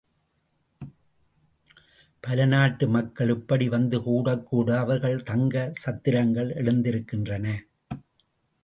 [2.19, 7.65] பல நாட்டு மக்கள் இப்படி வந்து கூடக் கூட அவர்கள் தங்க சத்திரங்கள் எழுந்திருக்கின்றன.